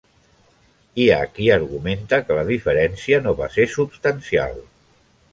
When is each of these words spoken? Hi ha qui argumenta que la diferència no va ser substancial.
Hi 1.01 1.03
ha 1.09 1.17
qui 1.33 1.49
argumenta 1.55 2.19
que 2.29 2.37
la 2.37 2.45
diferència 2.47 3.19
no 3.27 3.33
va 3.43 3.49
ser 3.57 3.67
substancial. 3.75 4.57